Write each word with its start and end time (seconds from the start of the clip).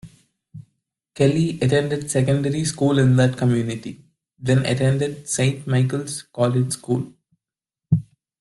Kelly 1.13 1.59
attended 1.61 2.09
secondary 2.09 2.65
school 2.65 2.97
in 2.97 3.17
that 3.17 3.37
community, 3.37 4.03
then 4.39 4.65
attended 4.65 5.29
Saint 5.29 5.67
Michael's 5.67 6.23
College 6.23 6.71
School. 6.71 7.13